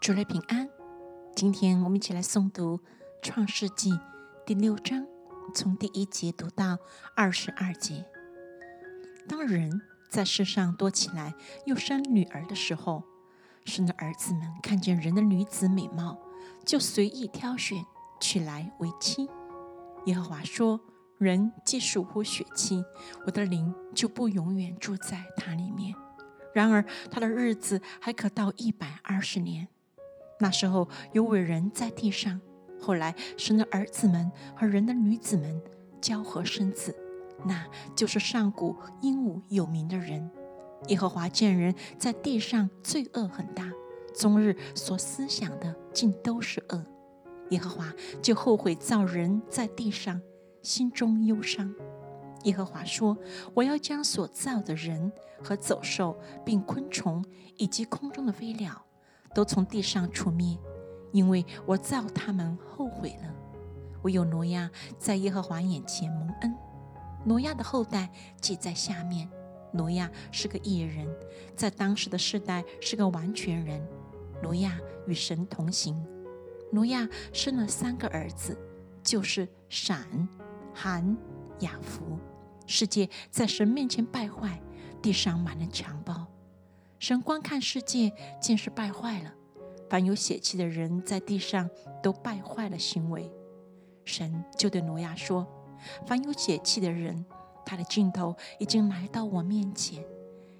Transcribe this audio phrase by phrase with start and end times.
[0.00, 0.66] 主内平安。
[1.36, 2.78] 今天我们一起来诵读
[3.22, 3.92] 《创世纪》
[4.46, 5.06] 第六章，
[5.54, 6.78] 从第一节读到
[7.14, 8.06] 二十二节。
[9.28, 11.34] 当人在世上多起来，
[11.66, 13.02] 又生女儿的时候，
[13.66, 16.18] 生的儿子们看见人的女子美貌，
[16.64, 17.84] 就随意挑选，
[18.18, 19.28] 娶来为妻。
[20.06, 20.80] 耶和华说
[21.20, 22.82] ：“人既属乎血气，
[23.26, 25.94] 我的灵就不永远住在他里面。
[26.54, 29.68] 然而他的日子还可到一百二十年。”
[30.40, 32.40] 那时候有伟人在地上，
[32.80, 35.62] 后来神的儿子们和人的女子们
[36.00, 36.96] 交合生子，
[37.44, 40.30] 那就是上古英武有名的人。
[40.88, 43.70] 耶和华见人在地上罪恶很大，
[44.16, 46.82] 终日所思想的尽都是恶。
[47.50, 50.18] 耶和华就后悔造人在地上，
[50.62, 51.74] 心中忧伤。
[52.44, 53.18] 耶和华说
[53.52, 57.22] ：“我要将所造的人和走兽，并昆虫
[57.58, 58.82] 以及空中的飞鸟。”
[59.34, 60.58] 都从地上除灭，
[61.12, 63.34] 因为我造他们后悔了。
[64.02, 66.54] 唯有挪亚在耶和华眼前蒙恩。
[67.24, 69.28] 挪亚的后代记在下面。
[69.72, 71.06] 挪亚是个异人，
[71.54, 73.80] 在当时的世代是个完全人。
[74.42, 76.02] 挪亚与神同行。
[76.72, 78.58] 挪亚生了三个儿子，
[79.02, 80.28] 就是闪、
[80.74, 81.16] 含、
[81.60, 82.18] 雅弗。
[82.66, 84.60] 世界在神面前败坏，
[85.02, 86.19] 地上满了强暴。
[87.00, 88.12] 神观看世界，
[88.42, 89.32] 见是败坏了。
[89.88, 91.68] 凡有血气的人在地上
[92.02, 93.32] 都败坏了行为。
[94.04, 95.46] 神就对挪亚说
[96.06, 97.24] ：“凡有血气的人，
[97.64, 100.04] 他的尽头已经来到我面前，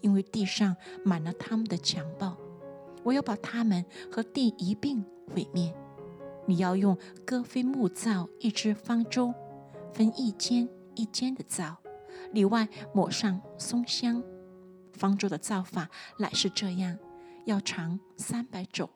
[0.00, 2.36] 因为地上满了他们的强暴。
[3.04, 5.72] 我要把他们和地一并毁灭。
[6.46, 9.32] 你要用戈飞木造一只方舟，
[9.92, 11.76] 分一间一间的造，
[12.32, 14.20] 里外抹上松香。”
[14.94, 16.96] 方舟的造法乃是这样：
[17.44, 18.88] 要长三百肘，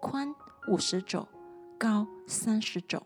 [0.00, 0.34] 宽
[0.68, 1.26] 五十肘，
[1.78, 3.02] 高三十肘。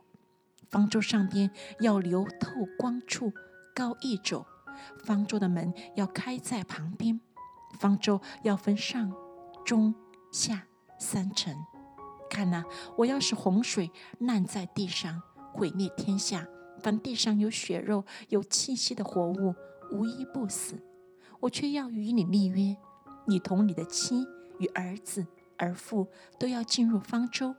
[0.68, 3.32] 方舟上边要留透光处，
[3.74, 4.46] 高一肘。
[5.04, 7.20] 方舟的门要开在旁边。
[7.78, 9.12] 方舟要分上、
[9.64, 9.94] 中、
[10.32, 10.66] 下
[10.98, 11.54] 三层。
[12.30, 12.64] 看呐，
[12.96, 15.22] 我要使洪水烂在地上，
[15.52, 16.46] 毁灭天下。
[16.80, 19.54] 凡地上有血肉、有气息的活物，
[19.90, 20.76] 无一不死。
[21.40, 22.76] 我却要与你立约，
[23.26, 24.26] 你同你的妻
[24.58, 25.26] 与儿子、
[25.56, 27.54] 儿妇都要进入方舟。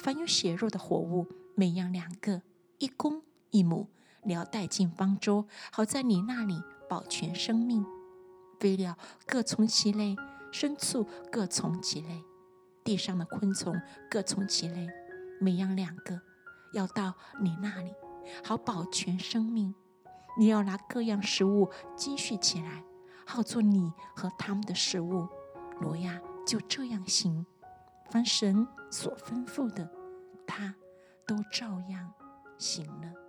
[0.00, 2.42] 凡有血肉的活物，每样两个，
[2.78, 3.88] 一公一母，
[4.24, 7.84] 你要带进方舟，好在你那里保全生命。
[8.60, 8.96] 飞鸟
[9.26, 10.16] 各从其类，
[10.52, 12.24] 牲畜各从其类，
[12.82, 13.74] 地上的昆虫
[14.10, 14.88] 各从其类，
[15.40, 16.20] 每样两个，
[16.72, 17.92] 要到你那里，
[18.42, 19.74] 好保全生命。
[20.38, 22.82] 你要拿各样食物积蓄起来。
[23.26, 25.28] 好做你和他们的食物，
[25.80, 27.44] 罗亚就这样行。
[28.10, 29.90] 凡神所吩咐的，
[30.46, 30.74] 他
[31.26, 32.12] 都照样
[32.58, 33.23] 行了。